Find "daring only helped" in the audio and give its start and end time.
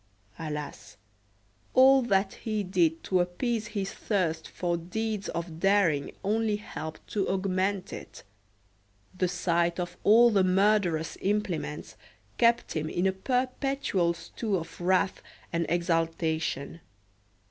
5.59-7.05